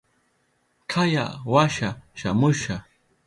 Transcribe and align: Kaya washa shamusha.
Kaya 0.91 1.25
washa 1.51 1.89
shamusha. 2.19 2.75